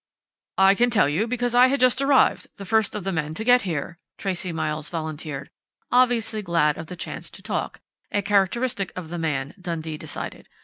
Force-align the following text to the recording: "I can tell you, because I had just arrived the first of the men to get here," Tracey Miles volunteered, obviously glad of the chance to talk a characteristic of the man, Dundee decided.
"I 0.57 0.73
can 0.73 0.89
tell 0.89 1.07
you, 1.07 1.27
because 1.27 1.53
I 1.53 1.67
had 1.67 1.79
just 1.79 2.01
arrived 2.01 2.47
the 2.57 2.65
first 2.65 2.95
of 2.95 3.03
the 3.03 3.11
men 3.11 3.35
to 3.35 3.43
get 3.43 3.61
here," 3.69 3.99
Tracey 4.17 4.51
Miles 4.51 4.89
volunteered, 4.89 5.51
obviously 5.91 6.41
glad 6.41 6.75
of 6.75 6.87
the 6.87 6.95
chance 6.95 7.29
to 7.29 7.43
talk 7.43 7.81
a 8.11 8.23
characteristic 8.23 8.91
of 8.95 9.09
the 9.09 9.19
man, 9.19 9.53
Dundee 9.61 9.97
decided. 9.99 10.49